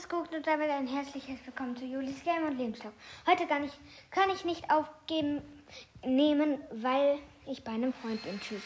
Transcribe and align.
was 0.00 0.08
guckt 0.08 0.34
und 0.34 0.46
damit 0.46 0.70
ein 0.70 0.86
herzliches 0.86 1.36
Willkommen 1.44 1.76
zu 1.76 1.84
Julis 1.84 2.22
Game 2.24 2.46
und 2.46 2.56
Lebenslauf. 2.56 2.92
Heute 3.26 3.46
kann 3.46 3.64
ich, 3.64 3.72
kann 4.10 4.30
ich 4.30 4.46
nicht 4.46 4.70
aufgeben 4.70 5.42
nehmen, 6.02 6.58
weil 6.70 7.18
ich 7.46 7.62
bei 7.64 7.72
einem 7.72 7.92
Freund 7.92 8.22
bin. 8.22 8.40
Tschüss. 8.40 8.62